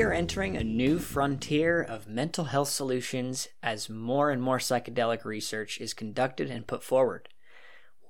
[0.00, 5.26] We are entering a new frontier of mental health solutions as more and more psychedelic
[5.26, 7.28] research is conducted and put forward.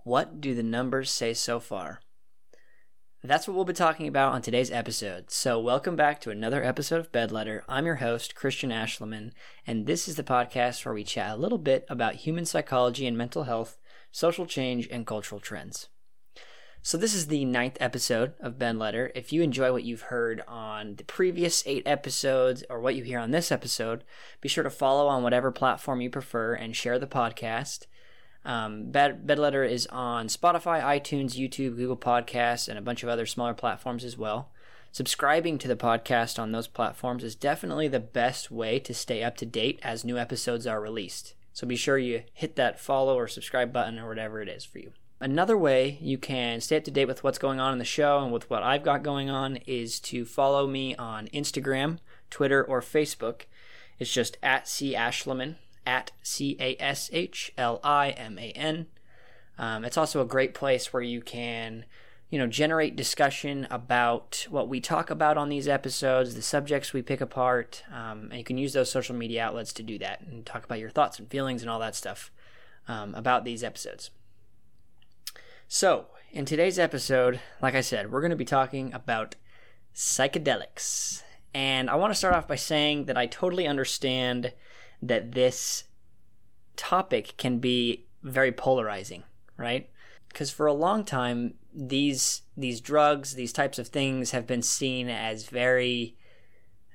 [0.05, 2.01] What do the numbers say so far?
[3.25, 5.33] That's what we'll be talking about on today's episode.
[5.33, 7.63] So, welcome back to another episode of Bedletter.
[7.69, 9.33] I'm your host, Christian Ashliman,
[9.67, 13.19] and this is the podcast where we chat a little bit about human psychology and
[13.19, 13.81] mental health,
[14.13, 15.89] social change, and cultural trends.
[16.83, 19.11] So, this is the ninth episode of Bedletter.
[19.15, 23.19] If you enjoy what you've heard on the previous eight episodes or what you hear
[23.19, 24.03] on this episode,
[24.41, 27.85] be sure to follow on whatever platform you prefer and share the podcast.
[28.47, 33.27] Um, Bed- Bedletter is on Spotify, iTunes, YouTube, Google Podcasts, and a bunch of other
[33.27, 34.51] smaller platforms as well.
[34.91, 39.37] Subscribing to the podcast on those platforms is definitely the best way to stay up
[39.37, 41.35] to date as new episodes are released.
[41.53, 44.79] So be sure you hit that follow or subscribe button or whatever it is for
[44.79, 44.93] you.
[45.23, 48.21] Another way you can stay up to date with what's going on in the show
[48.21, 51.99] and with what I've got going on is to follow me on Instagram,
[52.31, 53.43] Twitter, or Facebook.
[53.99, 58.87] It's just at C Ashliman at C A S H L I M A N.
[59.59, 61.85] Um, it's also a great place where you can,
[62.31, 67.03] you know, generate discussion about what we talk about on these episodes, the subjects we
[67.03, 70.47] pick apart, um, and you can use those social media outlets to do that and
[70.47, 72.31] talk about your thoughts and feelings and all that stuff
[72.89, 74.09] um, about these episodes.
[75.73, 79.37] So, in today's episode, like I said, we're going to be talking about
[79.95, 81.23] psychedelics.
[81.55, 84.53] And I want to start off by saying that I totally understand
[85.01, 85.85] that this
[86.75, 89.23] topic can be very polarizing,
[89.57, 89.89] right?
[90.27, 95.09] Because for a long time, these these drugs, these types of things, have been seen
[95.09, 96.17] as very,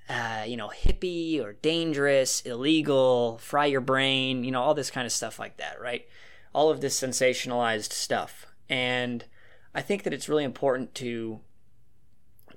[0.10, 5.06] uh, you know, hippie or dangerous, illegal, fry your brain, you know, all this kind
[5.06, 6.06] of stuff like that, right?
[6.54, 9.26] All of this sensationalized stuff, and
[9.74, 11.40] I think that it's really important to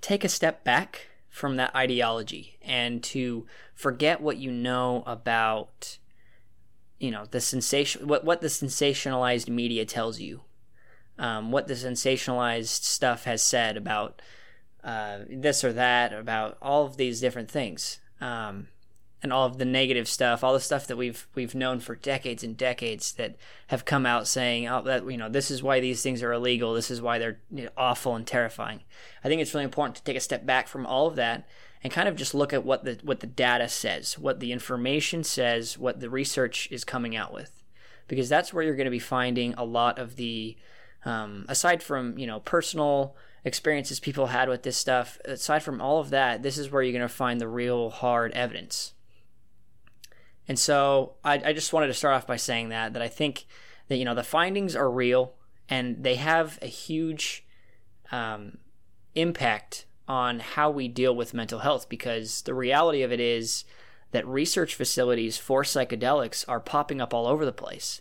[0.01, 5.99] take a step back from that ideology and to forget what you know about
[6.99, 10.43] you know the sensation what what the sensationalized media tells you
[11.19, 14.23] um, what the sensationalized stuff has said about
[14.85, 17.99] uh, this or that about all of these different things.
[18.21, 18.69] Um,
[19.23, 22.45] and all of the negative stuff, all the stuff that we've we've known for decades
[22.45, 23.37] and decades that
[23.69, 26.73] have come out saying, "Oh, that you know, this is why these things are illegal.
[26.73, 28.81] This is why they're you know, awful and terrifying."
[29.25, 31.49] I think it's really important to take a step back from all of that
[31.83, 35.25] and kind of just look at what the what the data says, what the information
[35.25, 37.65] says, what the research is coming out with,
[38.07, 40.57] because that's where you're going to be finding a lot of the,
[41.05, 45.99] um, aside from you know personal experiences people had with this stuff, aside from all
[45.99, 48.93] of that, this is where you're going to find the real hard evidence
[50.49, 53.47] and so I, I just wanted to start off by saying that that I think
[53.89, 55.35] that you know the findings are real
[55.69, 57.47] and they have a huge
[58.11, 58.59] um,
[59.15, 63.65] impact on how we deal with mental health because the reality of it is
[64.11, 68.01] that research facilities for psychedelics are popping up all over the place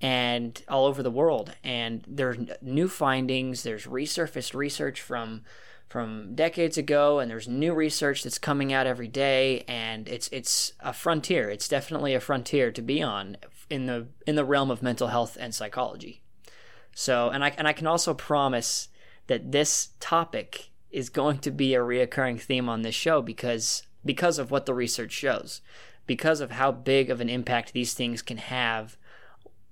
[0.00, 1.54] and all over the world.
[1.64, 5.42] And there's new findings there's resurfaced research from
[5.88, 10.72] from decades ago and there's new research that's coming out every day and it's it's
[10.80, 11.48] a frontier.
[11.48, 13.36] It's definitely a frontier to be on
[13.70, 16.22] in the in the realm of mental health and psychology.
[16.94, 18.88] So and I and I can also promise
[19.28, 24.38] that this topic is going to be a reoccurring theme on this show because because
[24.38, 25.60] of what the research shows
[26.08, 28.96] because of how big of an impact these things can have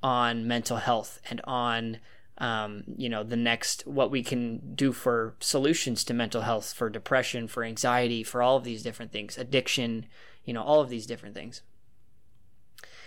[0.03, 1.99] on mental health and on
[2.39, 6.91] um, you know the next what we can do for solutions to mental health for
[6.91, 10.07] depression for anxiety for all of these different things addiction
[10.45, 11.63] you know all of these different things.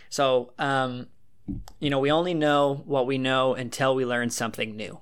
[0.10, 1.08] So um,
[1.80, 5.00] you know we only know what we know until we learn something new.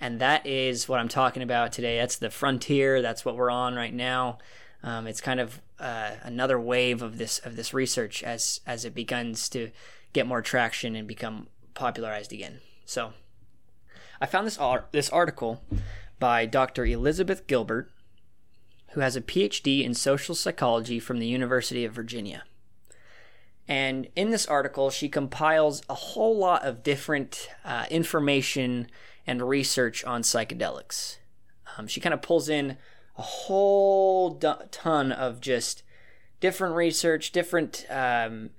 [0.00, 1.98] And that is what i'm talking about today.
[1.98, 3.02] That's the frontier.
[3.02, 4.38] That's what we're on right now.
[4.82, 8.94] Um, it's kind of uh, another wave of this of this research as as it
[8.94, 9.70] begins to
[10.12, 12.60] get more traction and become popularized again.
[12.84, 13.12] So
[14.20, 14.58] I found this
[14.92, 15.62] this article
[16.18, 16.84] by Dr.
[16.84, 17.90] Elizabeth Gilbert,
[18.92, 22.44] who has a PhD in social psychology from the University of Virginia.
[23.68, 28.88] And in this article, she compiles a whole lot of different uh, information
[29.26, 31.18] and research on psychedelics.
[31.76, 32.78] Um, she kind of pulls in
[33.16, 34.36] a whole
[34.70, 35.82] ton of just
[36.40, 38.50] different research, different um,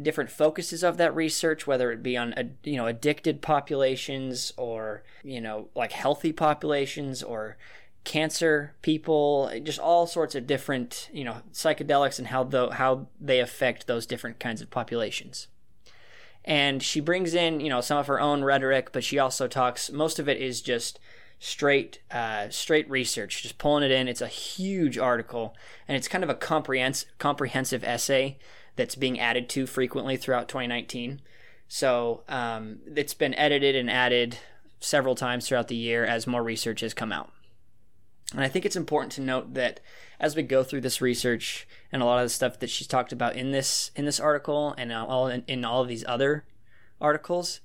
[0.00, 5.40] different focuses of that research, whether it be on you know addicted populations or you
[5.40, 7.56] know like healthy populations or
[8.04, 13.40] cancer people, just all sorts of different you know psychedelics and how the how they
[13.40, 15.48] affect those different kinds of populations.
[16.44, 19.90] And she brings in you know some of her own rhetoric, but she also talks.
[19.90, 20.98] Most of it is just
[21.38, 24.08] straight uh, straight research, just pulling it in.
[24.08, 25.54] It's a huge article,
[25.88, 28.38] and it's kind of a comprehensive comprehensive essay
[28.76, 31.20] that's being added to frequently throughout 2019.
[31.68, 34.38] So um, it's been edited and added
[34.80, 37.30] several times throughout the year as more research has come out.
[38.32, 39.80] And I think it's important to note that
[40.18, 43.12] as we go through this research and a lot of the stuff that she's talked
[43.12, 46.44] about in this in this article and all in, in all of these other
[47.00, 47.60] articles,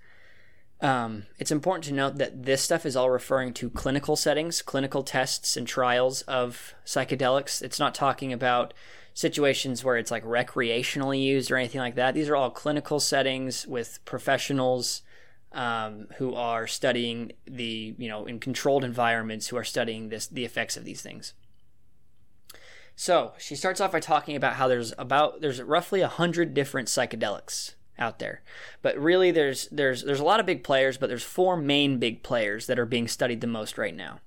[0.81, 5.03] um, it's important to note that this stuff is all referring to clinical settings, clinical
[5.03, 7.61] tests and trials of psychedelics.
[7.61, 8.73] It's not talking about
[9.13, 12.13] situations where it's like recreationally used or anything like that.
[12.13, 15.01] These are all clinical settings with professionals
[15.51, 20.45] um, who are studying the, you know, in controlled environments who are studying this, the
[20.45, 21.33] effects of these things.
[22.95, 26.89] So she starts off by talking about how there's about there's roughly a hundred different
[26.89, 28.41] psychedelics out there,
[28.81, 32.23] but really there's there's there's a lot of big players, but there's four main big
[32.23, 34.19] players that are being studied the most right now.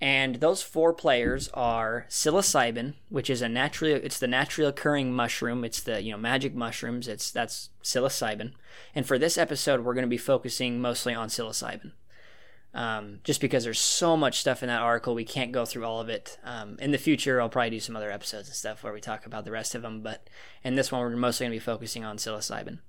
[0.00, 5.64] And those four players are psilocybin, which is a naturally it's the naturally occurring mushroom.
[5.64, 7.08] It's the you know magic mushrooms.
[7.08, 8.52] It's that's psilocybin.
[8.94, 11.92] And for this episode, we're going to be focusing mostly on psilocybin.
[12.74, 16.00] Um, just because there's so much stuff in that article, we can't go through all
[16.00, 16.38] of it.
[16.42, 19.26] Um, in the future, I'll probably do some other episodes and stuff where we talk
[19.26, 20.02] about the rest of them.
[20.02, 20.28] But
[20.64, 22.80] in this one, we're mostly going to be focusing on psilocybin.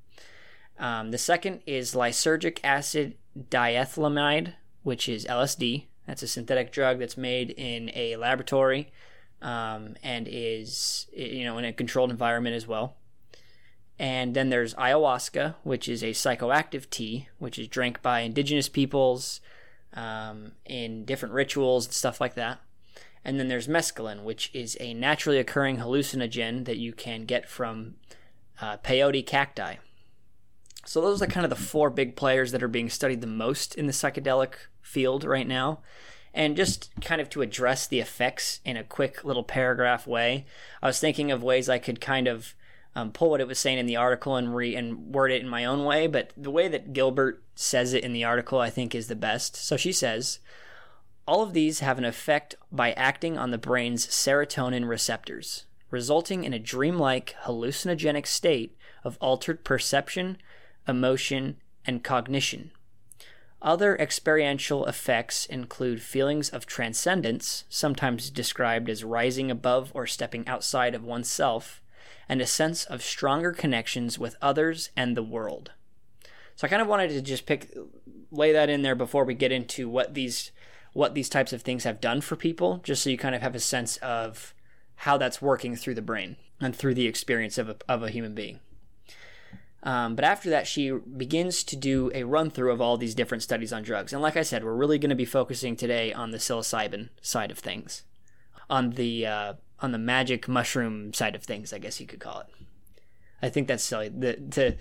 [0.80, 5.86] Um, the second is lysergic acid diethylamide, which is LSD.
[6.06, 8.92] That's a synthetic drug that's made in a laboratory
[9.42, 12.96] um, and is you know in a controlled environment as well.
[13.98, 19.40] And then there's ayahuasca, which is a psychoactive tea, which is drank by indigenous peoples
[19.94, 22.60] um, in different rituals and stuff like that.
[23.24, 27.96] And then there's mescaline, which is a naturally occurring hallucinogen that you can get from
[28.62, 29.75] uh, peyote cacti.
[30.86, 33.75] So those are kind of the four big players that are being studied the most
[33.75, 34.54] in the psychedelic
[34.86, 35.80] field right now.
[36.34, 40.46] And just kind of to address the effects in a quick little paragraph way,
[40.82, 42.54] I was thinking of ways I could kind of
[42.94, 45.50] um, pull what it was saying in the article and re and word it in
[45.50, 46.08] my own way.
[46.08, 49.56] But the way that Gilbert says it in the article, I think, is the best.
[49.56, 50.40] So she says,
[51.28, 56.54] all of these have an effect by acting on the brain's serotonin receptors, resulting in
[56.54, 60.38] a dreamlike hallucinogenic state of altered perception,
[60.88, 62.72] emotion, and cognition.
[63.62, 70.94] Other experiential effects include feelings of transcendence, sometimes described as rising above or stepping outside
[70.94, 71.81] of oneself,
[72.28, 75.72] and a sense of stronger connections with others and the world.
[76.56, 77.75] So I kind of wanted to just pick
[78.31, 80.52] lay that in there before we get into what these
[80.94, 83.54] what these types of things have done for people, just so you kind of have
[83.54, 84.54] a sense of
[84.96, 88.34] how that's working through the brain and through the experience of a, of a human
[88.34, 88.62] being.
[89.86, 93.44] Um, but after that, she begins to do a run through of all these different
[93.44, 94.12] studies on drugs.
[94.12, 97.52] And like I said, we're really going to be focusing today on the psilocybin side
[97.52, 98.04] of things,
[98.68, 102.40] on the uh, on the magic mushroom side of things, I guess you could call
[102.40, 102.48] it.
[103.44, 104.10] I think that's silly.
[104.10, 104.76] The to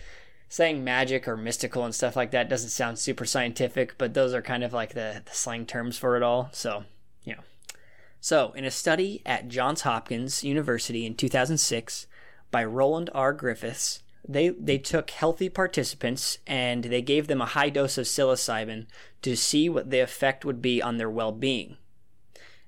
[0.48, 4.40] saying magic or mystical and stuff like that doesn't sound super scientific, but those are
[4.40, 6.48] kind of like the, the slang terms for it all.
[6.52, 6.84] So,
[7.24, 7.42] you know.
[8.20, 12.06] So, in a study at Johns Hopkins University in 2006
[12.50, 13.32] by Roland R.
[13.32, 18.86] Griffiths, they they took healthy participants and they gave them a high dose of psilocybin
[19.22, 21.76] to see what the effect would be on their well-being.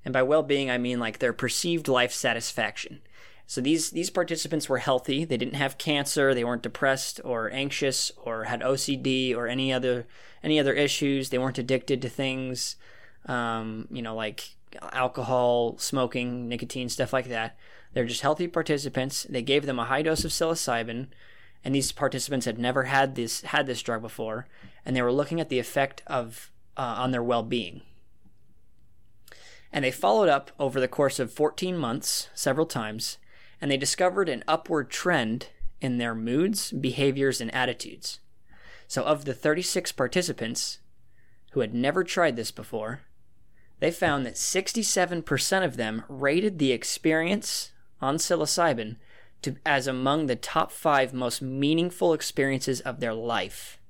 [0.05, 3.01] And by well-being I mean like their perceived life satisfaction.
[3.47, 5.25] So these these participants were healthy.
[5.25, 10.07] They didn't have cancer, they weren't depressed or anxious or had OCD or any other
[10.43, 11.31] any other issues.
[11.31, 12.77] They weren't addicted to things
[13.27, 14.57] um, you know like
[14.93, 17.57] alcohol, smoking, nicotine, stuff like that.
[17.95, 19.27] They're just healthy participants.
[19.29, 21.07] They gave them a high dose of psilocybin
[21.67, 24.47] and these participants had never had this had this drug before,
[24.85, 27.81] and they were looking at the effect of uh, on their well-being.
[29.73, 33.19] And they followed up over the course of 14 months several times,
[33.61, 35.49] and they discovered an upward trend
[35.81, 38.21] in their moods, behaviors, and attitudes.
[38.87, 40.79] So, of the 36 participants
[41.51, 43.01] who had never tried this before,
[43.81, 48.99] they found that 67% of them rated the experience on psilocybin
[49.47, 53.81] to, as among the top five most meaningful experiences of their life.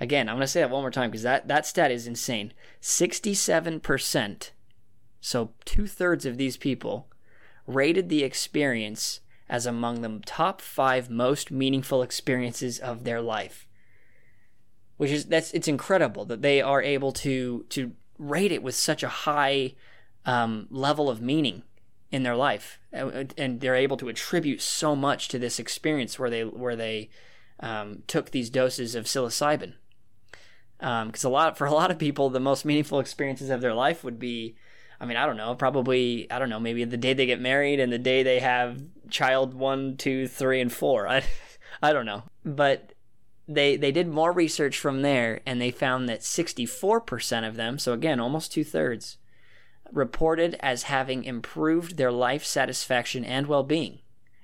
[0.00, 2.54] Again, I'm going to say that one more time because that, that stat is insane.
[2.80, 4.50] 67%,
[5.20, 7.08] so two thirds of these people,
[7.66, 9.20] rated the experience
[9.50, 13.68] as among the top five most meaningful experiences of their life.
[14.96, 19.02] Which is that's it's incredible that they are able to to rate it with such
[19.02, 19.74] a high
[20.24, 21.64] um, level of meaning
[22.12, 26.44] in their life, and they're able to attribute so much to this experience where they
[26.44, 27.08] where they
[27.60, 29.74] um, took these doses of psilocybin.
[30.78, 33.72] because um, a lot for a lot of people, the most meaningful experiences of their
[33.72, 34.56] life would be,
[35.00, 37.80] I mean, I don't know, probably I don't know, maybe the day they get married
[37.80, 41.08] and the day they have child one, two, three, and four.
[41.08, 41.24] I
[41.82, 42.92] I don't know, but
[43.48, 47.92] they they did more research from there and they found that 64% of them so
[47.92, 49.18] again almost two-thirds
[49.92, 53.98] reported as having improved their life satisfaction and well-being.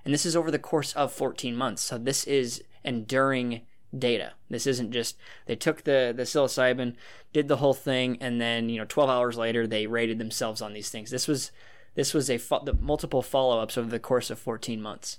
[0.05, 1.83] And this is over the course of 14 months.
[1.83, 3.63] So this is enduring
[3.97, 4.33] data.
[4.51, 6.95] This isn't just they took the the psilocybin
[7.33, 10.73] did the whole thing and then you know 12 hours later they rated themselves on
[10.73, 11.11] these things.
[11.11, 11.51] This was
[11.95, 15.19] this was a fo- the multiple follow-ups over the course of 14 months.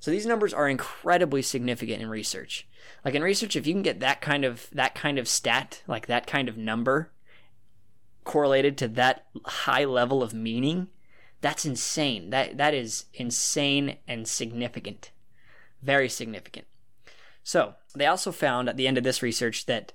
[0.00, 2.66] So these numbers are incredibly significant in research.
[3.04, 6.06] Like in research, if you can get that kind of that kind of stat, like
[6.06, 7.12] that kind of number
[8.24, 10.88] correlated to that high level of meaning,
[11.40, 12.30] that's insane.
[12.30, 15.10] That that is insane and significant.
[15.82, 16.66] Very significant.
[17.42, 19.92] So they also found at the end of this research that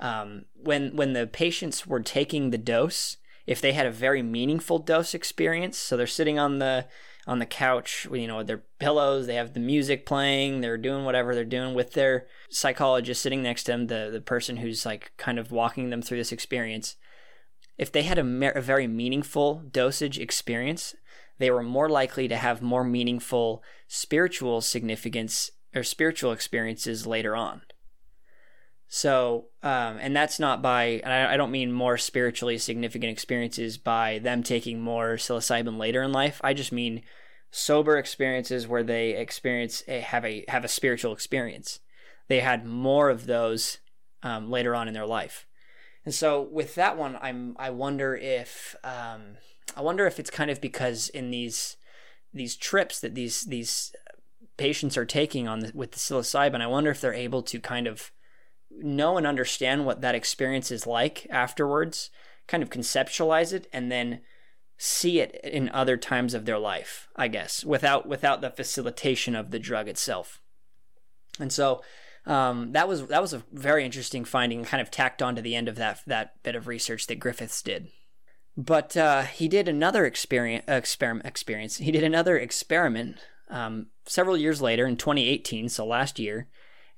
[0.00, 3.16] um, when when the patients were taking the dose,
[3.46, 6.86] if they had a very meaningful dose experience, so they're sitting on the
[7.28, 9.26] on the couch, you know, with their pillows.
[9.26, 10.60] They have the music playing.
[10.60, 14.56] They're doing whatever they're doing with their psychologist sitting next to them, the the person
[14.56, 16.96] who's like kind of walking them through this experience.
[17.78, 20.94] If they had a, mer- a very meaningful dosage experience,
[21.38, 27.62] they were more likely to have more meaningful spiritual significance or spiritual experiences later on.
[28.88, 34.42] So, um, and that's not by, I don't mean more spiritually significant experiences by them
[34.42, 36.40] taking more psilocybin later in life.
[36.42, 37.02] I just mean
[37.50, 41.80] sober experiences where they experience a, have a have a spiritual experience.
[42.28, 43.78] They had more of those
[44.22, 45.46] um, later on in their life,
[46.08, 49.36] and so with that one, I'm I wonder if um,
[49.76, 51.76] I wonder if it's kind of because in these
[52.32, 53.92] these trips that these these
[54.56, 57.86] patients are taking on the, with the psilocybin, I wonder if they're able to kind
[57.86, 58.10] of
[58.70, 62.08] know and understand what that experience is like afterwards,
[62.46, 64.22] kind of conceptualize it, and then
[64.78, 69.50] see it in other times of their life, I guess, without without the facilitation of
[69.50, 70.40] the drug itself.
[71.38, 71.82] And so
[72.26, 75.54] um, that was that was a very interesting finding, kind of tacked on to the
[75.54, 77.88] end of that that bit of research that Griffiths did.
[78.56, 81.26] But uh, he did another experience, experiment.
[81.26, 81.76] Experience.
[81.76, 86.48] He did another experiment um, several years later in 2018, so last year,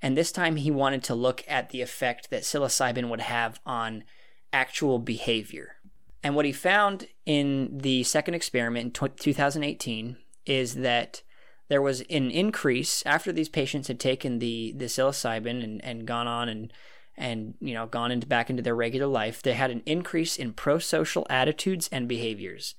[0.03, 4.05] and this time he wanted to look at the effect that psilocybin would have on
[4.53, 5.77] actual behavior.
[6.23, 11.23] And what he found in the second experiment in 2018 is that
[11.71, 16.27] there was an increase after these patients had taken the, the psilocybin and, and gone
[16.27, 16.73] on and
[17.17, 20.53] and you know gone into back into their regular life they had an increase in
[20.53, 22.75] prosocial attitudes and behaviors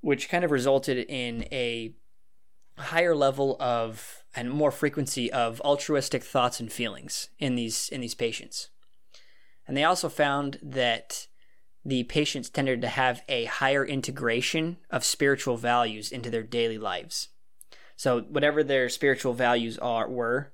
[0.00, 1.94] which kind of resulted in a
[2.78, 8.14] higher level of and more frequency of altruistic thoughts and feelings in these in these
[8.14, 8.68] patients.
[9.66, 11.26] And they also found that
[11.84, 17.28] the patients tended to have a higher integration of spiritual values into their daily lives.
[17.96, 20.52] So whatever their spiritual values are were,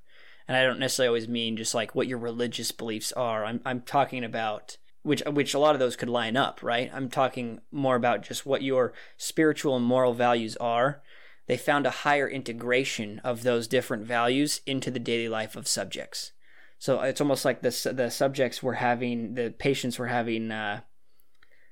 [0.48, 3.44] and I don't necessarily always mean just like what your religious beliefs are.
[3.44, 6.90] I'm I'm talking about which which a lot of those could line up, right?
[6.94, 11.02] I'm talking more about just what your spiritual and moral values are
[11.46, 16.32] they found a higher integration of those different values into the daily life of subjects.
[16.78, 20.80] So it's almost like the the subjects were having the patients were having uh,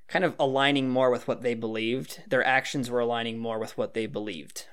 [0.08, 2.22] kind of aligning more with what they believed.
[2.28, 4.66] Their actions were aligning more with what they believed.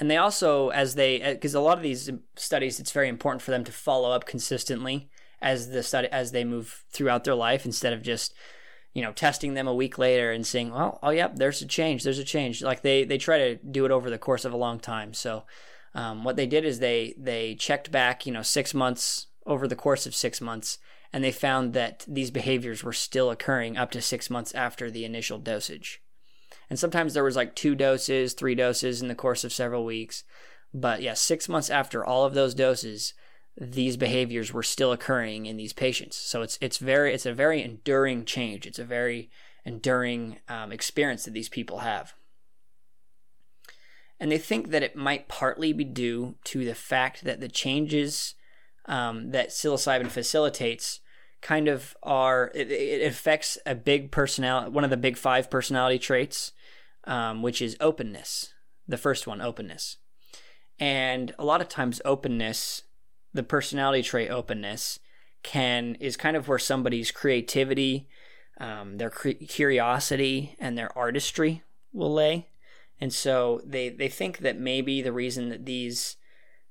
[0.00, 3.50] And they also, as they, because a lot of these studies, it's very important for
[3.50, 7.92] them to follow up consistently as the study as they move throughout their life instead
[7.92, 8.34] of just
[8.94, 12.02] you know, testing them a week later and seeing, well, oh yep, there's a change,
[12.02, 12.62] there's a change.
[12.62, 15.14] Like they they try to do it over the course of a long time.
[15.14, 15.44] So
[15.94, 19.76] um, what they did is they they checked back, you know, six months over the
[19.76, 20.78] course of six months,
[21.12, 25.04] and they found that these behaviors were still occurring up to six months after the
[25.04, 26.02] initial dosage.
[26.70, 30.24] And sometimes there was like two doses, three doses in the course of several weeks.
[30.74, 33.14] But yeah, six months after all of those doses,
[33.56, 36.16] these behaviors were still occurring in these patients.
[36.16, 38.66] So it's it's very it's a very enduring change.
[38.66, 39.30] It's a very
[39.64, 42.14] enduring um, experience that these people have.
[44.20, 48.34] And they think that it might partly be due to the fact that the changes
[48.86, 51.00] um, that psilocybin facilitates
[51.40, 55.98] kind of are it, it, affects a big personality one of the big five personality
[55.98, 56.52] traits
[57.08, 58.54] um, which is openness
[58.86, 59.96] the first one openness
[60.78, 62.82] and a lot of times openness
[63.32, 65.00] the personality trait openness
[65.42, 68.08] can is kind of where somebody's creativity,
[68.60, 71.62] um, their cre- curiosity, and their artistry
[71.92, 72.48] will lay.
[73.00, 76.16] And so they they think that maybe the reason that these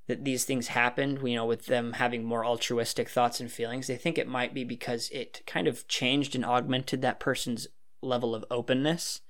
[0.06, 3.86] that these things happened, you know, with them having more altruistic thoughts and feelings.
[3.86, 7.66] They think it might be because it kind of changed and augmented that person's
[8.02, 9.20] level of openness,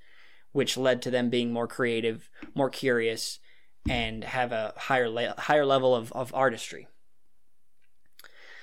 [0.53, 3.39] which led to them being more creative, more curious,
[3.89, 6.89] and have a higher le- higher level of, of artistry.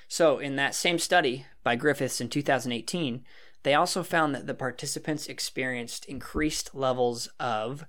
[0.08, 3.24] So, in that same study by Griffiths in 2018,
[3.64, 7.84] they also found that the participants experienced increased levels of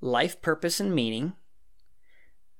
[0.00, 1.32] life purpose and meaning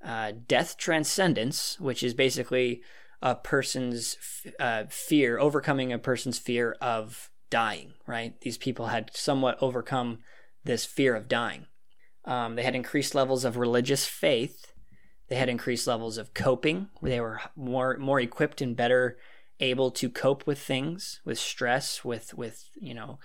[0.04, 2.82] uh, death transcendence, which is basically
[3.22, 4.16] a person's
[4.58, 8.40] uh, fear, overcoming a person's fear of dying, right?
[8.40, 10.18] These people had somewhat overcome
[10.68, 11.66] this fear of dying.
[12.24, 14.74] Um, they had increased levels of religious faith.
[15.28, 19.18] They had increased levels of coping, they were more more equipped and better
[19.60, 23.18] able to cope with things, with stress, with with you know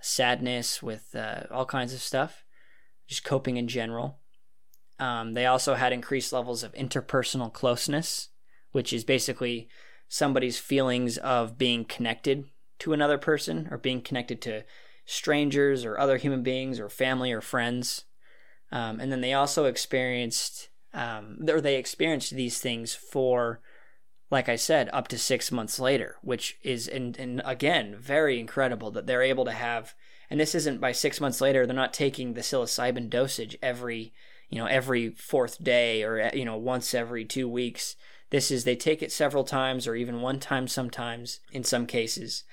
[0.00, 2.44] sadness, with uh, all kinds of stuff,
[3.06, 4.18] just coping in general.
[4.98, 8.28] Um, they also had increased levels of interpersonal closeness,
[8.72, 9.68] which is basically
[10.08, 12.44] somebody's feelings of being connected
[12.80, 14.64] to another person or being connected to
[15.04, 18.04] strangers or other human beings or family or friends.
[18.72, 23.60] Um, and then they also experienced, um, or they experienced these things for,
[24.30, 28.90] like I said, up to six months later, which is, and, and again, very incredible
[28.92, 29.94] that they're able to have.
[30.30, 34.12] And this isn't by six months later, they're not taking the psilocybin dosage every
[34.54, 37.96] you know every fourth day or you know once every two weeks
[38.30, 42.44] this is they take it several times or even one time sometimes in some cases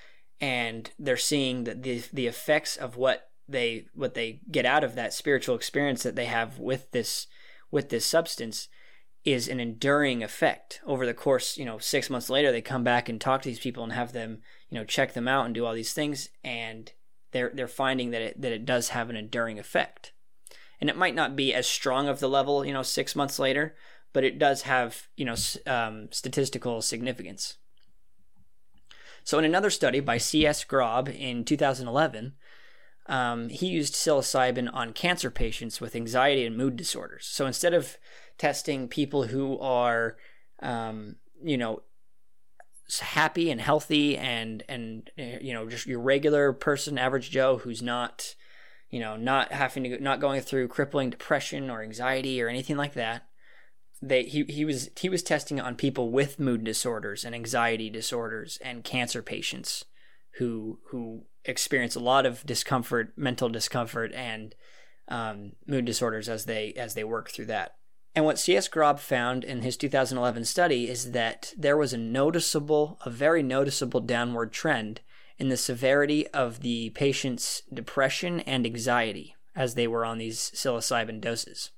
[0.41, 4.95] and they're seeing that the the effects of what they what they get out of
[4.95, 7.27] that spiritual experience that they have with this
[7.69, 8.67] with this substance
[9.23, 13.07] is an enduring effect over the course you know 6 months later they come back
[13.07, 15.65] and talk to these people and have them you know check them out and do
[15.65, 16.91] all these things and
[17.31, 20.11] they're they're finding that it that it does have an enduring effect
[20.81, 23.75] and it might not be as strong of the level, you know, six months later,
[24.13, 25.35] but it does have, you know,
[25.67, 27.57] um, statistical significance.
[29.23, 30.63] So, in another study by C.S.
[30.63, 32.33] Grob in 2011,
[33.07, 37.25] um, he used psilocybin on cancer patients with anxiety and mood disorders.
[37.25, 37.97] So, instead of
[38.37, 40.17] testing people who are,
[40.61, 41.83] um, you know,
[42.99, 47.81] happy and healthy and and uh, you know just your regular person, average Joe who's
[47.81, 48.35] not
[48.91, 52.93] you know, not having to not going through crippling depression or anxiety or anything like
[52.93, 53.25] that.
[54.01, 58.57] They he he was he was testing on people with mood disorders and anxiety disorders
[58.63, 59.85] and cancer patients
[60.37, 64.55] who who experience a lot of discomfort, mental discomfort, and
[65.07, 67.75] um, mood disorders as they as they work through that.
[68.13, 68.67] And what C.S.
[68.67, 74.01] Grob found in his 2011 study is that there was a noticeable, a very noticeable
[74.01, 74.99] downward trend
[75.37, 81.21] in the severity of the patient's depression and anxiety as they were on these psilocybin
[81.21, 81.71] doses.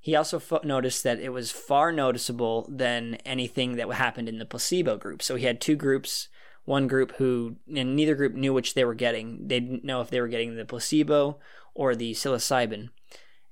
[0.00, 4.46] He also fo- noticed that it was far noticeable than anything that happened in the
[4.46, 5.22] placebo group.
[5.22, 6.28] So he had two groups.
[6.64, 9.48] One group who, and neither group knew which they were getting.
[9.48, 11.38] They didn't know if they were getting the placebo
[11.74, 12.90] or the psilocybin.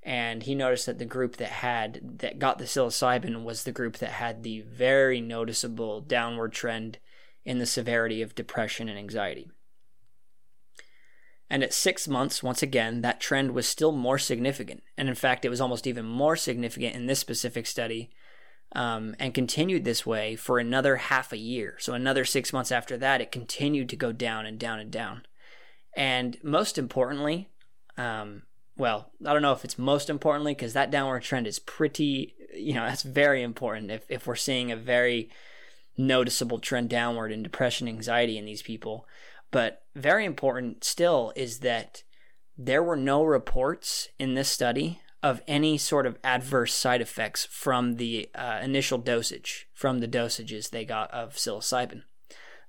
[0.02, 3.98] And he noticed that the group that had that got the psilocybin was the group
[3.98, 6.98] that had the very noticeable downward trend
[7.44, 9.50] in the severity of depression and anxiety.
[11.50, 14.82] And at six months, once again, that trend was still more significant.
[14.96, 18.10] And in fact, it was almost even more significant in this specific study
[18.72, 21.76] um, and continued this way for another half a year.
[21.78, 25.22] So, another six months after that, it continued to go down and down and down.
[25.96, 27.48] And most importantly,
[27.96, 28.42] um,
[28.76, 32.74] well, I don't know if it's most importantly because that downward trend is pretty, you
[32.74, 33.90] know, that's very important.
[33.90, 35.30] If, if we're seeing a very
[35.98, 39.06] noticeable trend downward in depression anxiety in these people.
[39.50, 42.02] But very important still is that
[42.56, 47.96] there were no reports in this study of any sort of adverse side effects from
[47.96, 52.02] the uh, initial dosage, from the dosages they got of psilocybin.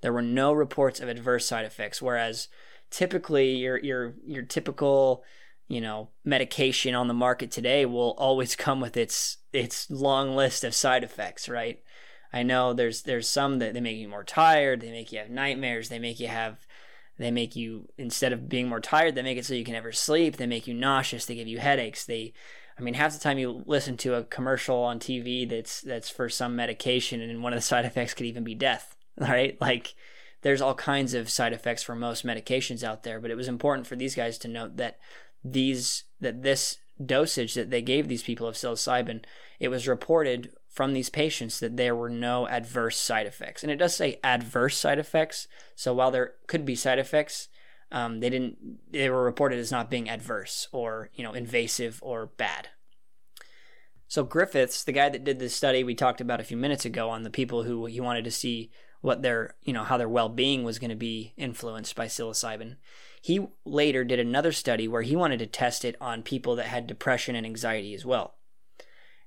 [0.00, 2.48] There were no reports of adverse side effects, whereas
[2.90, 5.22] typically your your your typical
[5.68, 10.64] you know medication on the market today will always come with its its long list
[10.64, 11.80] of side effects, right?
[12.32, 15.30] I know there's there's some that they make you more tired, they make you have
[15.30, 16.66] nightmares, they make you have
[17.18, 19.92] they make you instead of being more tired, they make it so you can never
[19.92, 22.32] sleep, they make you nauseous, they give you headaches, they
[22.78, 26.28] I mean half the time you listen to a commercial on TV that's that's for
[26.28, 29.60] some medication and one of the side effects could even be death, right?
[29.60, 29.94] Like
[30.42, 33.86] there's all kinds of side effects for most medications out there, but it was important
[33.86, 34.98] for these guys to note that
[35.44, 39.22] these that this dosage that they gave these people of psilocybin,
[39.58, 43.62] it was reported from these patients that there were no adverse side effects.
[43.62, 45.48] And it does say adverse side effects.
[45.74, 47.48] So while there could be side effects,
[47.92, 48.78] um, they didn't.
[48.92, 52.68] They were reported as not being adverse or you know invasive or bad.
[54.06, 57.10] So Griffiths, the guy that did this study we talked about a few minutes ago
[57.10, 60.62] on the people who he wanted to see what their, you know, how their well-being
[60.64, 62.76] was going to be influenced by psilocybin.
[63.22, 66.86] He later did another study where he wanted to test it on people that had
[66.86, 68.34] depression and anxiety as well.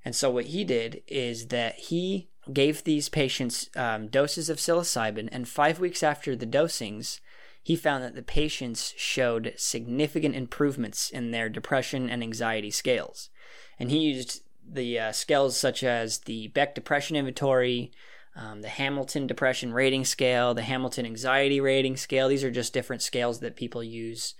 [0.04, 5.28] And so what he did is that he gave these patients um, doses of psilocybin,
[5.32, 7.20] and five weeks after the dosings,
[7.62, 13.30] he found that the patients showed significant improvements in their depression and anxiety scales.
[13.78, 17.90] And he used the uh, scales such as the Beck Depression Inventory,
[18.36, 22.28] um, the Hamilton Depression Rating Scale, the Hamilton Anxiety Rating Scale.
[22.28, 24.34] These are just different scales that people use,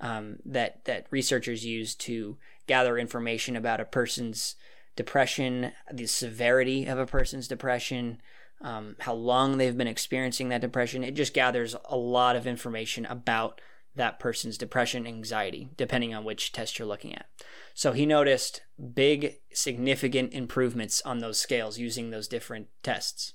[0.00, 4.54] um, that that researchers use to gather information about a person's
[4.96, 8.20] depression, the severity of a person's depression,
[8.60, 11.02] um, how long they've been experiencing that depression.
[11.02, 13.60] It just gathers a lot of information about
[13.96, 17.26] that person's depression anxiety, depending on which test you're looking at.
[17.74, 18.62] So he noticed
[18.94, 23.34] big, significant improvements on those scales using those different tests.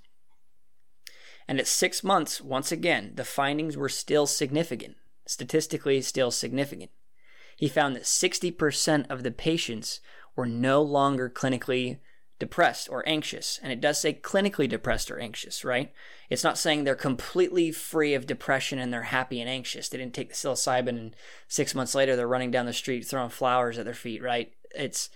[1.47, 4.95] And at six months, once again, the findings were still significant,
[5.27, 6.91] statistically, still significant.
[7.55, 9.99] He found that 60% of the patients
[10.35, 11.99] were no longer clinically
[12.37, 13.59] depressed or anxious.
[13.63, 15.93] And it does say clinically depressed or anxious, right?
[16.29, 19.87] It's not saying they're completely free of depression and they're happy and anxious.
[19.87, 21.15] They didn't take the psilocybin and
[21.47, 24.51] six months later they're running down the street throwing flowers at their feet, right?
[24.75, 25.09] It's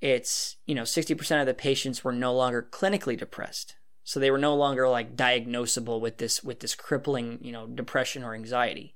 [0.00, 4.38] it's you know 60% of the patients were no longer clinically depressed so they were
[4.38, 8.94] no longer like diagnosable with this with this crippling you know depression or anxiety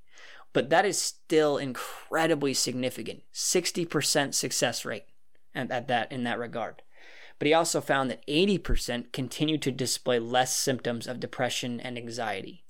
[0.52, 5.04] but that is still incredibly significant 60% success rate
[5.54, 6.82] at, at that in that regard
[7.40, 12.64] but he also found that 80% continued to display less symptoms of depression and anxiety.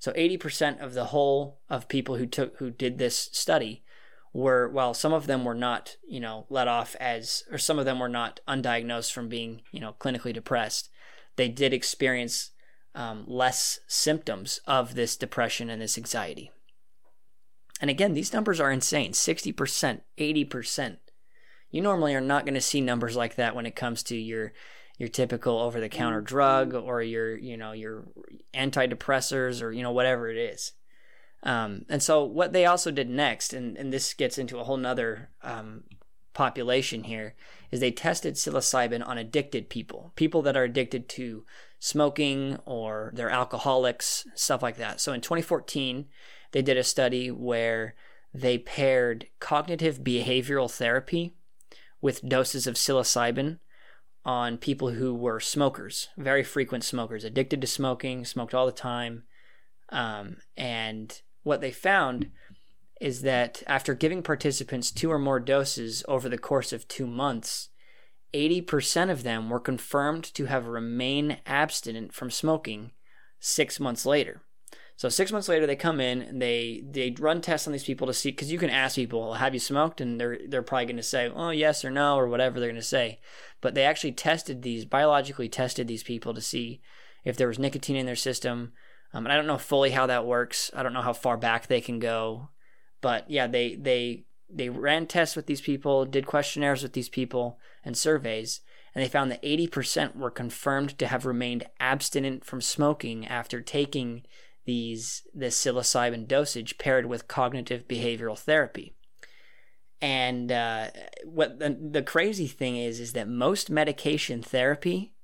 [0.00, 3.84] So 80% of the whole of people who took who did this study
[4.32, 7.84] were while some of them were not, you know, let off as or some of
[7.84, 10.90] them were not undiagnosed from being, you know, clinically depressed,
[11.36, 12.50] they did experience
[12.96, 16.50] um, less symptoms of this depression and this anxiety.
[17.80, 20.96] And again, these numbers are insane 60%, 80%
[21.70, 24.52] you normally are not going to see numbers like that when it comes to your
[24.98, 26.26] your typical over the counter mm-hmm.
[26.26, 28.04] drug or your you know your
[28.54, 30.72] antidepressors or you know whatever it is
[31.42, 34.78] um, and so what they also did next and, and this gets into a whole
[34.78, 35.84] nother um,
[36.32, 37.34] population here
[37.70, 41.44] is they tested psilocybin on addicted people people that are addicted to
[41.78, 46.06] smoking or they're alcoholics stuff like that so in 2014
[46.52, 47.94] they did a study where
[48.32, 51.34] they paired cognitive behavioral therapy
[52.06, 53.58] with doses of psilocybin
[54.24, 59.24] on people who were smokers, very frequent smokers, addicted to smoking, smoked all the time.
[59.88, 62.30] Um, and what they found
[63.00, 67.70] is that after giving participants two or more doses over the course of two months,
[68.32, 72.92] 80% of them were confirmed to have remained abstinent from smoking
[73.40, 74.42] six months later.
[74.96, 78.06] So six months later, they come in and they they run tests on these people
[78.06, 80.96] to see because you can ask people, "Have you smoked?" and they're they're probably going
[80.96, 83.20] to say, "Oh, yes or no" or whatever they're going to say.
[83.60, 86.80] But they actually tested these biologically tested these people to see
[87.24, 88.72] if there was nicotine in their system.
[89.12, 90.70] Um, and I don't know fully how that works.
[90.74, 92.48] I don't know how far back they can go,
[93.02, 97.58] but yeah, they they they ran tests with these people, did questionnaires with these people,
[97.84, 98.60] and surveys,
[98.94, 104.24] and they found that 80% were confirmed to have remained abstinent from smoking after taking
[104.66, 108.94] these this psilocybin dosage paired with cognitive behavioral therapy.
[110.02, 110.90] And uh,
[111.24, 115.14] what the, the crazy thing is is that most medication therapy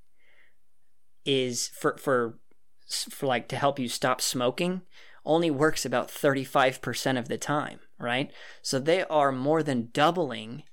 [1.25, 2.39] is for for
[2.87, 4.81] for like to help you stop smoking
[5.25, 8.31] only works about 35% of the time, right?
[8.61, 10.63] So they are more than doubling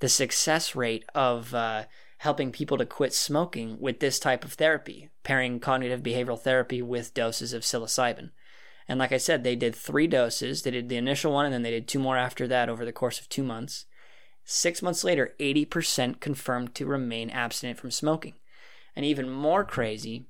[0.00, 1.84] the success rate of uh,
[2.22, 7.12] helping people to quit smoking with this type of therapy, pairing cognitive behavioral therapy with
[7.14, 8.30] doses of psilocybin.
[8.86, 10.62] And like I said, they did three doses.
[10.62, 12.92] They did the initial one and then they did two more after that over the
[12.92, 13.86] course of two months.
[14.44, 18.34] Six months later, 80% confirmed to remain abstinent from smoking.
[18.94, 20.26] And even more crazy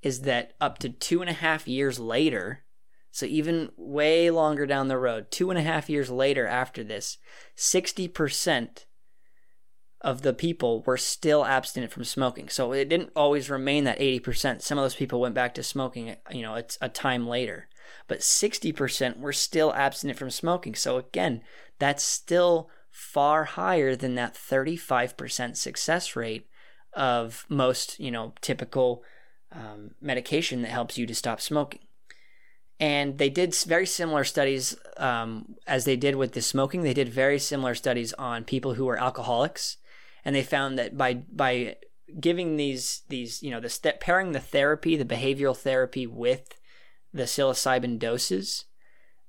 [0.00, 2.64] is that up to two and a half years later,
[3.10, 7.18] so even way longer down the road, two and a half years later after this,
[7.54, 8.86] 60%
[10.00, 12.48] of the people were still abstinent from smoking.
[12.48, 14.62] So it didn't always remain that 80%.
[14.62, 17.68] Some of those people went back to smoking, you know, it's a time later.
[18.06, 20.74] But 60% were still abstinent from smoking.
[20.74, 21.42] So again,
[21.78, 26.46] that's still far higher than that 35% success rate
[26.92, 29.02] of most, you know, typical
[29.52, 31.80] um, medication that helps you to stop smoking.
[32.80, 36.82] And they did very similar studies um, as they did with the smoking.
[36.82, 39.78] They did very similar studies on people who were alcoholics
[40.28, 41.76] and they found that by by
[42.20, 46.58] giving these these you know the st- pairing the therapy, the behavioral therapy with
[47.14, 48.66] the psilocybin doses,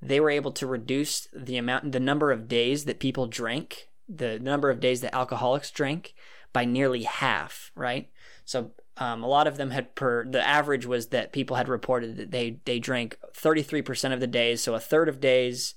[0.01, 4.39] they were able to reduce the amount the number of days that people drank, the
[4.39, 6.13] number of days that alcoholics drank
[6.51, 8.09] by nearly half, right?
[8.43, 12.17] So um, a lot of them had per the average was that people had reported
[12.17, 15.75] that they they drank 33% of the days, so a third of days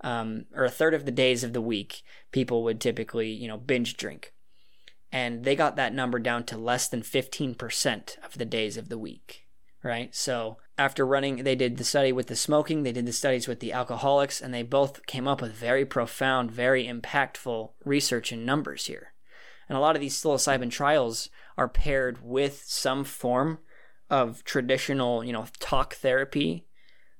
[0.00, 3.56] um, or a third of the days of the week people would typically you know
[3.56, 4.32] binge drink,
[5.14, 8.98] and they got that number down to less than 15% of the days of the
[8.98, 9.46] week,
[9.84, 10.12] right?
[10.12, 13.60] So after running, they did the study with the smoking, they did the studies with
[13.60, 18.86] the alcoholics, and they both came up with very profound, very impactful research and numbers
[18.86, 19.12] here.
[19.68, 23.60] And a lot of these psilocybin trials are paired with some form
[24.10, 26.66] of traditional, you know, talk therapy,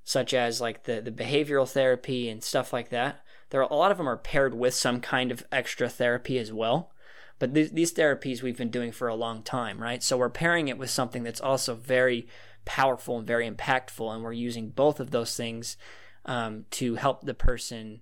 [0.02, 3.24] such as like the, the behavioral therapy and stuff like that.
[3.50, 6.52] There are a lot of them are paired with some kind of extra therapy as
[6.52, 6.90] well.
[7.38, 10.02] But th- these therapies we've been doing for a long time, right?
[10.02, 12.26] So we're pairing it with something that's also very
[12.64, 15.76] powerful and very impactful, and we're using both of those things
[16.24, 18.00] um, to help the person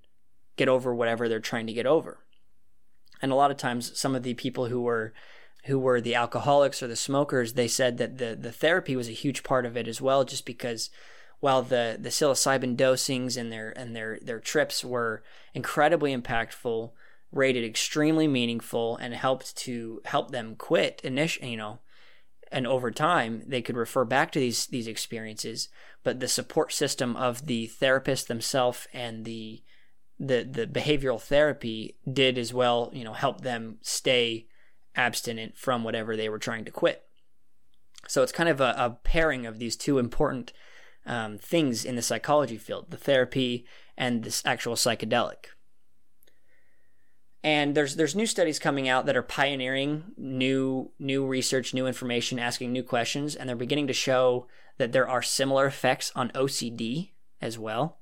[0.56, 2.18] get over whatever they're trying to get over.
[3.20, 5.12] And a lot of times, some of the people who were
[5.66, 9.12] who were the alcoholics or the smokers, they said that the, the therapy was a
[9.12, 10.90] huge part of it as well, just because
[11.38, 15.22] while the, the psilocybin dosings and their and their their trips were
[15.54, 16.90] incredibly impactful,
[17.32, 21.78] rated extremely meaningful, and helped to help them quit initially, you know,
[22.52, 25.68] and over time they could refer back to these these experiences.
[26.04, 29.62] But the support system of the therapist themselves and the
[30.20, 34.46] the the behavioral therapy did as well, you know, help them stay
[34.94, 37.04] abstinent from whatever they were trying to quit.
[38.08, 40.52] So it's kind of a, a pairing of these two important
[41.06, 43.64] um, things in the psychology field the therapy
[43.96, 45.46] and this actual psychedelic.
[47.44, 52.38] And there's there's new studies coming out that are pioneering new new research, new information,
[52.38, 54.46] asking new questions, and they're beginning to show
[54.78, 57.98] that there are similar effects on OCD as well.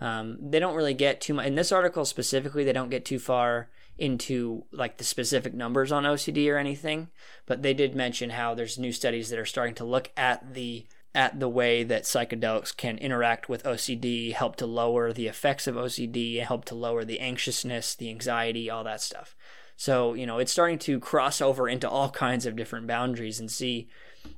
[0.00, 2.64] Um, they don't really get too much in this article specifically.
[2.64, 7.08] They don't get too far into like the specific numbers on OCD or anything,
[7.46, 10.86] but they did mention how there's new studies that are starting to look at the
[11.14, 15.74] at the way that psychedelics can interact with OCD, help to lower the effects of
[15.74, 19.36] OCD, help to lower the anxiousness, the anxiety, all that stuff.
[19.76, 23.50] So, you know, it's starting to cross over into all kinds of different boundaries and
[23.50, 23.88] see,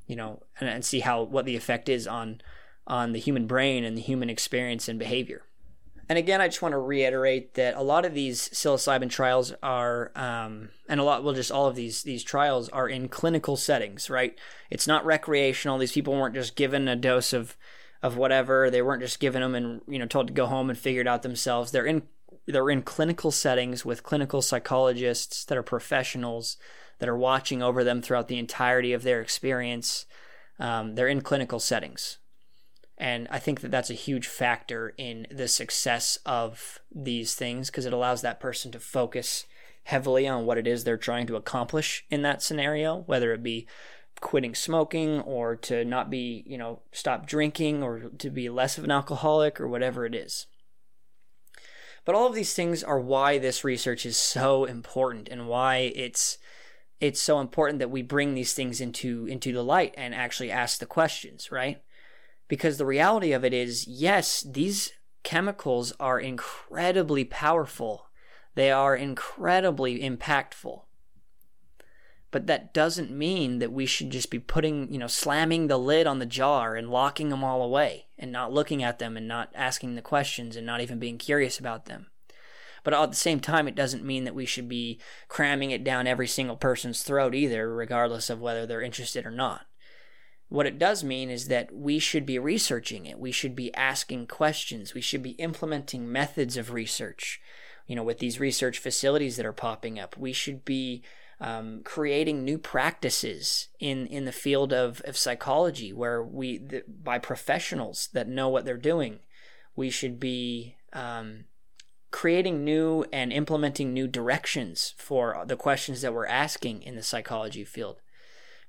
[0.06, 2.40] you know, and, and see how what the effect is on
[2.86, 5.42] on the human brain and the human experience and behavior.
[6.08, 10.12] And again, I just want to reiterate that a lot of these psilocybin trials are,
[10.14, 14.10] um, and a lot, well, just all of these these trials are in clinical settings,
[14.10, 14.38] right?
[14.70, 15.78] It's not recreational.
[15.78, 17.56] These people weren't just given a dose of
[18.02, 18.68] of whatever.
[18.70, 21.08] They weren't just given them and you know told to go home and figure it
[21.08, 21.70] out themselves.
[21.72, 22.02] They're in
[22.46, 26.58] they're in clinical settings with clinical psychologists that are professionals
[26.98, 30.06] that are watching over them throughout the entirety of their experience.
[30.58, 32.18] Um, they're in clinical settings.
[32.96, 37.86] And I think that that's a huge factor in the success of these things because
[37.86, 39.46] it allows that person to focus
[39.84, 43.66] heavily on what it is they're trying to accomplish in that scenario, whether it be
[44.20, 48.84] quitting smoking or to not be, you know, stop drinking or to be less of
[48.84, 50.46] an alcoholic or whatever it is.
[52.04, 56.38] But all of these things are why this research is so important and why it's
[57.00, 60.78] it's so important that we bring these things into into the light and actually ask
[60.78, 61.82] the questions, right?
[62.48, 68.08] Because the reality of it is, yes, these chemicals are incredibly powerful.
[68.54, 70.82] They are incredibly impactful.
[72.30, 76.06] But that doesn't mean that we should just be putting, you know, slamming the lid
[76.06, 79.50] on the jar and locking them all away and not looking at them and not
[79.54, 82.08] asking the questions and not even being curious about them.
[82.82, 86.06] But at the same time, it doesn't mean that we should be cramming it down
[86.06, 89.66] every single person's throat either, regardless of whether they're interested or not.
[90.54, 93.18] What it does mean is that we should be researching it.
[93.18, 94.94] We should be asking questions.
[94.94, 97.40] We should be implementing methods of research.
[97.88, 101.02] You know, with these research facilities that are popping up, we should be
[101.40, 107.18] um, creating new practices in, in the field of, of psychology where we, the, by
[107.18, 109.18] professionals that know what they're doing,
[109.74, 111.46] we should be um,
[112.12, 117.64] creating new and implementing new directions for the questions that we're asking in the psychology
[117.64, 117.98] field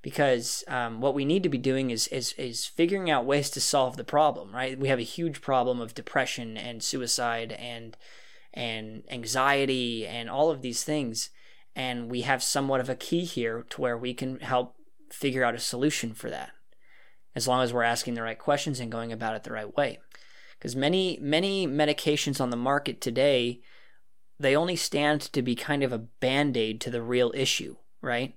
[0.05, 3.59] because um, what we need to be doing is, is is figuring out ways to
[3.59, 4.53] solve the problem.
[4.53, 7.97] Right, we have a huge problem of depression and suicide and
[8.53, 11.31] and anxiety and all of these things,
[11.75, 14.75] and we have somewhat of a key here to where we can help
[15.09, 16.51] figure out a solution for that,
[17.33, 19.97] as long as we're asking the right questions and going about it the right way.
[20.59, 23.59] Because many many medications on the market today,
[24.39, 28.35] they only stand to be kind of a band aid to the real issue right?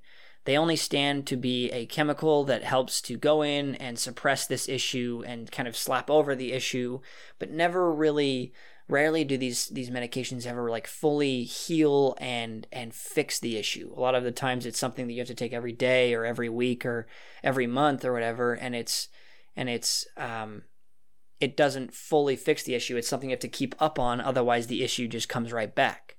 [0.48, 4.66] They only stand to be a chemical that helps to go in and suppress this
[4.66, 7.00] issue and kind of slap over the issue,
[7.38, 8.54] but never really
[8.88, 13.92] rarely do these these medications ever like fully heal and and fix the issue.
[13.94, 16.24] A lot of the times it's something that you have to take every day or
[16.24, 17.06] every week or
[17.44, 19.08] every month or whatever and it's
[19.54, 20.62] and it's um
[21.40, 22.96] it doesn't fully fix the issue.
[22.96, 26.16] It's something you have to keep up on otherwise the issue just comes right back.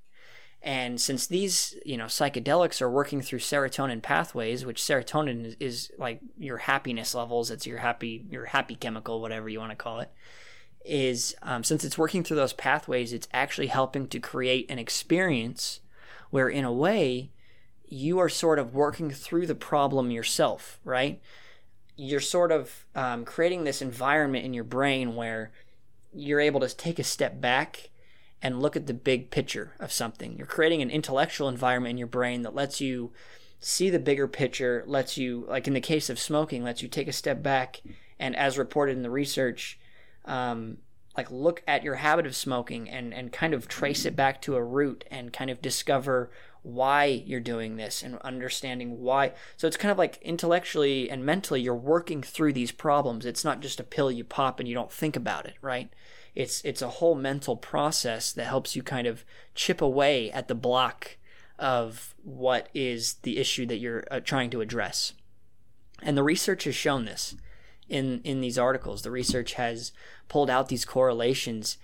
[0.62, 5.92] And since these, you know, psychedelics are working through serotonin pathways, which serotonin is, is
[5.98, 10.02] like your happiness levels, it's your happy your happy chemical, whatever you want to call
[10.02, 10.12] it,
[10.84, 15.80] is um, since it's working through those pathways, it's actually helping to create an experience
[16.30, 17.32] where, in a way,
[17.88, 21.22] you are sort of working through the problem yourself, right?
[21.96, 25.52] You're sort of um, creating this environment in your brain where
[26.14, 27.89] you're able to take a step back
[28.42, 30.38] and look at the big picture of something.
[30.38, 33.12] You're creating an intellectual environment in your brain that lets you
[33.60, 37.08] see the bigger picture, lets you, like in the case of smoking, lets you take
[37.08, 37.82] a step back
[38.18, 39.78] and, as reported in the research,
[40.26, 40.78] um,
[41.18, 44.56] like look at your habit of smoking and, and kind of trace it back to
[44.56, 49.34] a root and kind of discover why you're doing this and understanding why.
[49.58, 53.26] So it's kind of like intellectually and mentally you're working through these problems.
[53.26, 55.90] It's not just a pill you pop and you don't think about it, right?
[56.36, 60.56] It's it's a whole mental process that helps you kind of chip away at the
[60.56, 61.18] block
[61.58, 65.14] of what is the issue that you're uh, trying to address.
[66.02, 67.36] And the research has shown this
[67.88, 69.02] in in these articles.
[69.02, 69.92] The research has
[70.28, 71.78] pulled out these correlations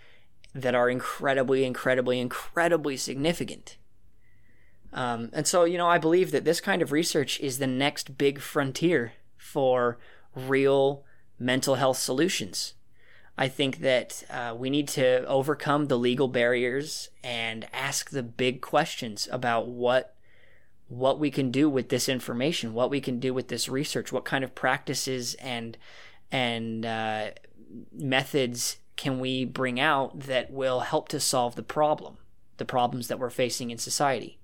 [0.54, 3.78] that are incredibly, incredibly, incredibly significant.
[4.94, 8.18] Um, and so, you know, I believe that this kind of research is the next
[8.18, 9.98] big frontier for
[10.34, 11.04] real
[11.38, 12.75] mental health solutions.
[13.38, 18.62] I think that uh, we need to overcome the legal barriers and ask the big
[18.62, 20.12] questions about what
[20.88, 24.24] what we can do with this information, what we can do with this research, what
[24.24, 25.78] kind of practices and
[26.32, 27.32] and uh,
[27.92, 32.18] methods can we bring out that will help to solve the problem,
[32.58, 34.40] the problems that we're facing in society.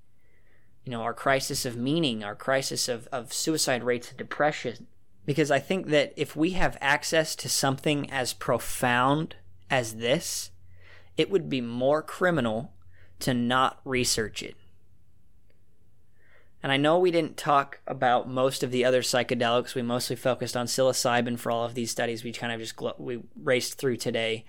[0.84, 4.88] You know, our crisis of meaning, our crisis of, of suicide rates and depression,
[5.26, 9.36] because I think that if we have access to something as profound
[9.70, 10.52] as this,
[11.18, 12.74] it would be more criminal
[13.20, 14.56] to not research it.
[16.64, 19.74] And I know we didn't talk about most of the other psychedelics.
[19.74, 22.24] We mostly focused on psilocybin for all of these studies.
[22.24, 24.46] We kind of just we raced through today.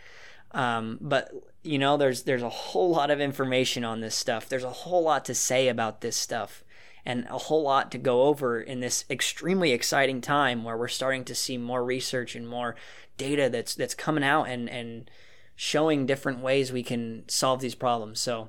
[0.51, 1.31] Um, but
[1.63, 4.49] you know, there's there's a whole lot of information on this stuff.
[4.49, 6.62] There's a whole lot to say about this stuff
[7.05, 11.25] and a whole lot to go over in this extremely exciting time where we're starting
[11.25, 12.77] to see more research and more
[13.17, 15.11] data that's that's coming out and and
[15.55, 18.21] showing different ways we can solve these problems.
[18.21, 18.49] So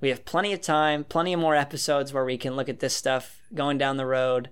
[0.00, 2.94] we have plenty of time, plenty of more episodes where we can look at this
[2.94, 4.50] stuff going down the road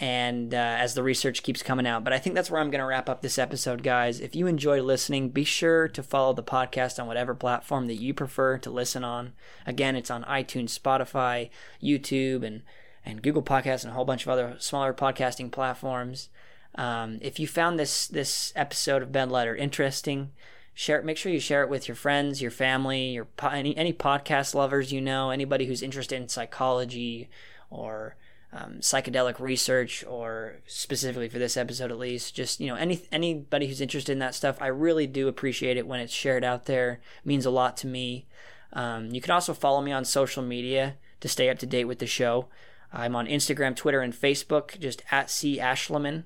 [0.00, 2.04] and uh, as the research keeps coming out.
[2.04, 4.20] But I think that's where I'm going to wrap up this episode, guys.
[4.20, 8.14] If you enjoy listening, be sure to follow the podcast on whatever platform that you
[8.14, 9.32] prefer to listen on.
[9.66, 11.50] Again, it's on iTunes, Spotify,
[11.82, 12.62] YouTube, and
[13.04, 16.28] and Google Podcasts, and a whole bunch of other smaller podcasting platforms.
[16.74, 20.30] Um, if you found this this episode of Bedletter interesting,
[20.74, 21.04] share it.
[21.04, 24.92] Make sure you share it with your friends, your family, your any any podcast lovers
[24.92, 27.28] you know, anybody who's interested in psychology
[27.70, 28.16] or
[28.52, 33.66] um, psychedelic research or specifically for this episode at least just you know any anybody
[33.66, 37.00] who's interested in that stuff i really do appreciate it when it's shared out there.
[37.22, 38.26] It means a lot to me.
[38.72, 41.98] Um, you can also follow me on social media to stay up to date with
[41.98, 42.48] the show.
[42.92, 46.24] I'm on instagram twitter and facebook just at c ashliman.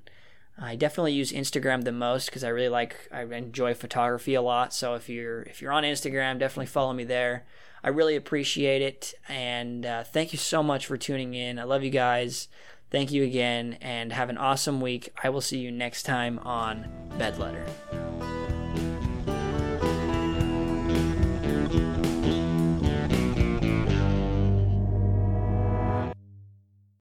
[0.61, 4.73] I definitely use instagram the most because i really like i enjoy photography a lot.
[4.73, 7.45] So if you're if you're on instagram definitely follow me there
[7.85, 9.15] I really appreciate it.
[9.29, 11.59] And uh, thank you so much for tuning in.
[11.59, 12.49] I love you guys.
[12.91, 15.13] Thank you again and have an awesome week.
[15.23, 17.67] I will see you next time on Bedletter.